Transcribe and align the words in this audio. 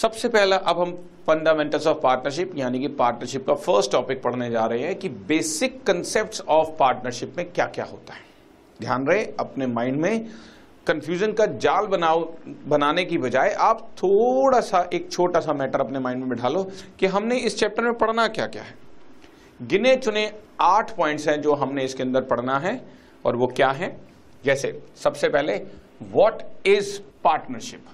सबसे 0.00 0.28
पहला, 0.28 0.56
अब 0.56 0.80
हम 0.80 0.92
फंडामेंटल्स 1.26 1.86
ऑफ़ 1.86 1.98
पार्टनरशिप 1.98 2.52
यानी 2.56 2.78
कि 2.80 2.88
पार्टनरशिप 2.88 3.46
का 3.46 3.54
फ़र्स्ट 3.54 3.92
टॉपिक 3.92 4.22
पढ़ने 4.22 4.50
जा 4.50 4.66
रहे 4.66 4.82
हैं 4.82 4.98
कि 4.98 5.08
बेसिक 5.08 5.82
कंसेप्ट 5.82 6.40
ऑफ़ 6.48 6.68
पार्टनरशिप 6.78 7.34
में 7.36 7.52
क्या 7.52 7.66
क्या 7.66 7.84
होता 7.84 8.14
है। 8.14 8.20
ध्यान 8.80 9.06
रहे, 9.06 9.24
अपने 9.40 9.66
माइंड 9.66 10.00
में 10.00 10.26
कंफ्यूजन 10.86 11.32
का 11.32 11.46
जाल 11.46 11.86
बनाओ, 11.86 12.32
बनाने 12.66 13.04
की 13.04 13.18
बजाय 13.18 13.50
आप 13.50 13.90
थोड़ा 13.96 14.60
सा 14.60 14.90
एक 14.94 15.12
छोटा 15.12 15.40
सा 15.40 15.52
मैटर 15.52 15.80
अपने 15.80 15.98
माइंड 15.98 16.20
में 16.20 16.28
बिठा 16.28 16.48
लो 16.48 16.70
कि 16.98 17.06
हमने 17.06 17.38
इस 17.38 17.58
चैप्टर 17.58 17.82
में 17.82 17.94
पढ़ना 17.94 18.28
क्या 18.28 18.46
क्या 18.46 18.62
है। 18.62 18.74
गिने 19.62 19.96
चुने 19.96 20.32
आठ 20.60 20.96
पॉइंट्स 20.96 21.28
हैं 21.28 21.42
जो 21.42 21.54
हमने 21.54 21.84
इसके 21.84 22.02
अंदर 22.02 22.22
पढ़ना 22.22 22.58
है 22.58 22.80
और 23.24 23.36
वो 23.36 23.46
क्या 23.46 23.70
है? 23.70 24.00
जैसे, 24.44 24.82
सबसे 24.96 25.28
पहले 25.28 25.56
what 26.02 26.66
is 26.66 27.00
partnership 27.24 27.84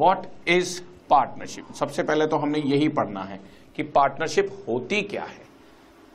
what 0.00 0.26
is 0.48 0.82
partnership. 1.10 1.72
सबसे 1.74 2.02
पहले 2.02 2.26
तो 2.26 2.36
हमने 2.36 2.58
यही 2.60 2.88
पढ़ना 2.90 3.22
है 3.22 3.40
कि 3.76 3.82
पार्टनरशिप 3.82 4.50
होती 4.68 5.00
क्या 5.04 5.22
है? 5.22 5.44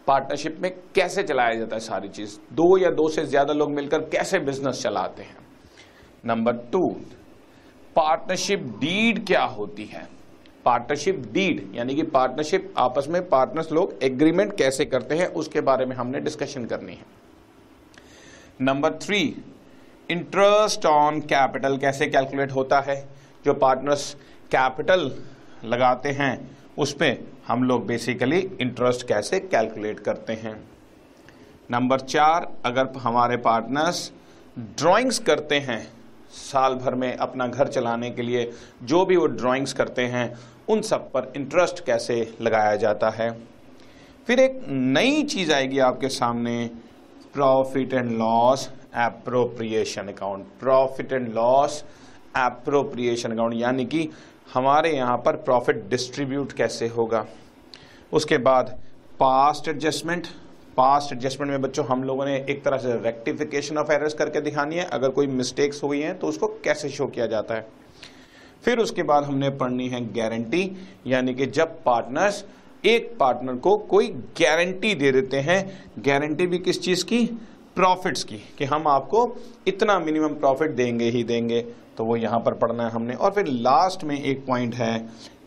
पार्टनरशिप 0.07 0.57
में 0.61 0.71
कैसे 0.95 1.23
चलाया 1.23 1.53
जाता 1.53 1.75
है 1.75 1.79
सारी 1.81 2.09
चीज़? 2.09 2.37
दो 2.53 2.77
या 2.77 2.89
दो 2.91 3.07
से 3.09 3.25
ज़्यादा 3.25 3.53
लोग 3.53 3.71
मिलकर 3.71 4.09
कैसे 4.09 4.39
बिज़नेस 4.39 4.81
चलाते 4.83 5.23
हैं? 5.23 5.37
नंबर 6.25 6.57
टू 6.71 6.87
पार्टनरशिप 7.95 8.59
डीड 8.79 9.25
क्या 9.27 9.43
होती 9.43 9.85
है? 9.85 10.07
पार्टनरशिप 10.65 11.21
डीड 11.33 11.75
यानी 11.75 11.95
कि 11.95 12.03
पार्टनरशिप 12.09 12.73
आपस 12.77 13.07
में 13.09 13.21
पार्टनर्स 13.29 13.71
लोग 13.71 13.93
एग्रीमेंट 14.03 14.55
कैसे 14.57 14.85
करते 14.85 15.15
हैं, 15.15 15.27
उसके 15.27 15.61
बारे 15.61 15.85
में 15.85 15.95
हमने 15.95 16.19
डिस्कशन 16.19 16.65
करनी 16.65 16.93
है। 16.93 17.05
Number 18.61 18.93
three 18.97 19.21
interest 20.09 20.85
on 20.85 21.19
capital 21.23 21.77
कैसे 21.77 22.07
कैलकुलेट 22.07 22.51
होता 22.51 22.79
है? 22.81 22.95
जो 23.45 23.53
पार्टनर्स 23.53 24.13
कैपिटल 24.51 25.11
लगाते 25.65 26.09
हैं 26.09 26.57
उस 26.77 26.93
पर 26.93 27.17
हम 27.47 27.63
लोग 27.63 27.85
बेसिकली 27.87 28.39
इंटरेस्ट 28.61 29.07
कैसे 29.07 29.39
कैलकुलेट 29.39 29.99
करते 29.99 30.33
हैं। 30.33 30.55
नंबर 31.71 31.99
चार, 31.99 32.47
अगर 32.65 32.87
हमारे 32.97 33.37
पार्टनर्स 33.37 34.11
ड्राइंग्स 34.59 35.19
करते 35.19 35.59
हैं, 35.59 35.87
साल 36.31 36.75
भर 36.75 36.95
में 36.95 37.15
अपना 37.17 37.47
घर 37.47 37.67
चलाने 37.67 38.09
के 38.09 38.21
लिए 38.21 38.51
जो 38.83 39.05
भी 39.05 39.15
वो 39.15 39.25
ड्राइंग्स 39.27 39.73
करते 39.73 40.05
हैं, 40.05 40.33
उन 40.69 40.81
सब 40.81 41.11
पर 41.11 41.31
इंटरेस्ट 41.35 41.83
कैसे 41.85 42.33
लगाया 42.41 42.75
जाता 42.75 43.09
है। 43.09 43.31
फिर 44.27 44.39
एक 44.39 44.61
नई 44.67 45.23
चीज़ 45.23 45.51
आएगी 45.53 45.79
आपके 45.79 46.09
सामने 46.09 46.69
profit 47.33 47.93
and 47.93 48.11
loss 48.11 48.69
appropriation 48.97 50.07
account 50.07 50.45
profit 50.59 51.13
and 51.13 51.33
loss 51.33 51.83
appropriation 52.37 53.31
account 53.31 53.53
यानी 53.55 53.85
कि 53.85 54.09
हमारे 54.53 54.91
यहाँ 54.91 55.17
पर 55.17 55.35
प्रॉफिट 55.37 55.83
डिस्ट्रीब्यूट 55.89 56.51
कैसे 56.51 56.87
होगा? 56.87 57.25
उसके 58.13 58.37
बाद 58.39 58.77
पास्ट 59.19 59.67
एडजस्टमेंट 59.67 60.27
पास्ट 60.77 61.11
एडजस्टमेंट 61.13 61.51
में 61.51 61.61
बच्चों, 61.61 61.85
हम 61.85 62.03
लोगों 62.03 62.25
ने 62.25 62.35
एक 62.49 62.63
तरह 62.63 62.77
से 62.77 62.93
रेक्टिफिकेशन 63.03 63.77
ऑफ़ 63.77 63.91
एरर्स 63.91 64.13
करके 64.13 64.41
दिखानी 64.41 64.75
है। 64.75 64.83
अगर 64.85 65.09
कोई 65.09 65.27
मिस्टेक्स 65.27 65.83
हुई 65.83 65.99
हैं 66.01 66.17
तो 66.19 66.27
उसको 66.27 66.47
कैसे 66.63 66.89
शो 66.89 67.07
किया 67.07 67.25
जाता 67.27 67.55
है? 67.55 67.65
फिर 68.63 68.79
उसके 68.79 69.03
बाद 69.03 69.23
हमने 69.23 69.49
पढ़नी 69.49 69.87
है 69.89 70.01
गारंटी 70.13 70.71
यानी 71.07 71.33
कि 71.33 71.45
जब 71.47 71.83
पार्टनर्स 71.83 72.43
एक 72.85 73.15
पार्टनर 73.19 73.55
को 73.55 73.77
कोई 73.77 74.07
गारंटी 74.39 74.93
दे 74.95 75.11
देते 75.11 75.39
हैं 75.39 75.59
गारंटी 75.99 76.47
भी 76.47 76.59
किस 76.59 76.81
चीज़ 76.81 77.05
की? 77.05 77.19
प्रॉफिट्स 77.75 78.23
की, 78.23 78.37
कि 78.57 78.65
हम 78.65 78.87
आपको 78.87 79.35
इतना 79.67 79.99
मिनिमम 79.99 80.33
प्रॉफिट 80.35 80.71
देंगे 80.71 81.05
ही 81.05 81.23
देंगे। 81.23 81.61
तो 81.97 82.05
वो 82.05 82.15
यहाँ 82.15 82.39
पर 82.39 82.53
पढ़ना 82.53 82.83
है 82.83 82.91
हमने। 82.91 83.13
और 83.13 83.31
फिर 83.31 83.47
लास्ट 83.47 84.03
में 84.03 84.21
एक 84.21 84.45
पॉइंट 84.45 84.75
है 84.75 84.97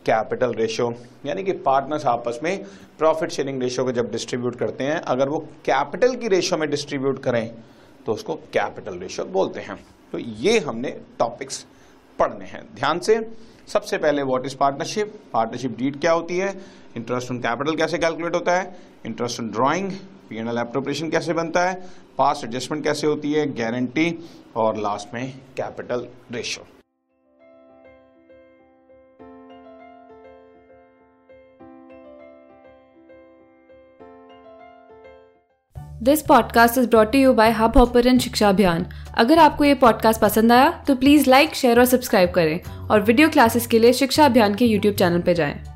कैपिटल 0.07 0.53
रेशियो 0.53 0.93
यानी 1.27 1.43
कि 1.45 1.53
पार्टनर्स 1.53 2.05
आपस 2.07 2.39
में 2.43 2.65
प्रॉफिट 2.99 3.31
शेयरिंग 3.31 3.63
रेशियो 3.63 3.85
को 3.85 3.93
जब 3.93 4.11
डिस्ट्रीब्यूट 4.13 4.57
करते 4.57 4.85
हैं, 4.85 4.97
अगर 4.97 5.29
वो 5.29 5.39
कैपिटल 5.65 6.15
की 6.17 6.29
रेशियो 6.29 6.59
में 6.59 6.69
डिस्ट्रीब्यूट 6.71 7.23
करें 7.23 7.55
तो 8.07 8.13
उसको 8.13 8.35
कैपिटल 8.53 8.99
रेशियो 8.99 9.27
बोलते 9.27 9.61
हैं। 9.61 9.77
तो 10.13 10.19
ये 10.19 10.59
हमने 10.59 10.91
टॉपिक्स 11.19 11.65
पढ़ने 12.19 12.45
हैं। 12.45 12.63
ध्यान 12.75 12.99
से, 12.99 13.19
सबसे 13.69 13.99
पहले 13.99 14.23
what 14.23 14.47
is 14.47 14.57
partnership 14.57 15.15
partnership 15.33 15.77
deed 15.79 16.01
क्या 16.01 16.13
होती 16.13 16.39
है? 16.39 16.55
इंटरेस्ट 16.97 17.31
ऑन 17.31 17.39
कैपिटल 17.39 17.77
कैसे 17.77 17.99
कैलकुलेट 17.99 18.35
होता 18.35 18.57
है? 18.57 18.77
Interest 19.07 19.41
on 19.41 19.49
drawing 19.49 19.91
P 20.35 20.41
N 20.41 20.49
L 20.49 20.59
appropriation 20.59 21.11
कैसे 21.11 21.33
बनता 21.33 21.69
है? 21.69 21.75
पास्ट 22.19 22.45
एडजस्टमेंट 22.45 22.85
कैसे 22.85 23.07
होती 23.07 23.33
है? 23.33 23.47
गारंटी 23.55 24.19
और 24.57 24.77
लास्ट 24.77 25.15
में 25.15 25.33
capital 25.57 26.07
ratio 26.33 26.67
this 36.03 36.23
podcast 36.23 36.79
is 36.79 36.89
brought 36.89 37.15
you 37.15 37.33
by 37.33 37.51
Hubhopper 37.77 38.19
Shiksha 38.19 38.49
Abhiyan 38.49 38.87
अगर 39.19 39.39
आपको 39.39 39.65
ये 39.65 39.75
पॉडकास्ट 39.75 40.21
पसंद 40.21 40.53
आया 40.53 40.71
तो 40.87 40.95
प्लीज़ 40.95 41.31
लाइक 41.31 41.55
शेयर 41.55 41.79
और 41.79 41.85
सब्सक्राइब 41.85 42.31
करें 42.31 42.89
और 42.89 43.01
वीडियो 43.01 43.29
क्लासेस 43.29 43.67
के 43.67 43.79
लिए 43.79 43.93
शिक्षा 43.93 44.27
अभियान 44.27 44.55
के 44.55 44.65
यूट्यूब 44.65 44.95
चैनल 44.95 45.21
पर 45.21 45.33
जाएँ। 45.33 45.74